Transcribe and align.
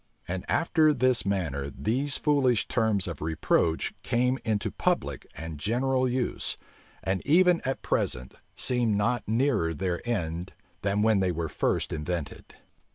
And 0.27 0.45
after 0.49 0.95
this 0.95 1.27
manner 1.27 1.69
these 1.69 2.17
foolish 2.17 2.67
terms 2.67 3.07
of 3.07 3.21
reproach 3.21 3.93
came 4.01 4.39
into 4.43 4.71
public 4.71 5.27
and 5.35 5.59
general 5.59 6.09
use; 6.09 6.57
and 7.03 7.21
even 7.23 7.61
at 7.65 7.83
present 7.83 8.33
seem 8.55 8.97
not 8.97 9.21
nearer 9.27 9.75
their 9.75 10.01
end 10.09 10.53
than 10.81 11.03
when 11.03 11.19
they 11.19 11.31
were 11.31 11.49
first 11.49 11.93
invented. 11.93 12.55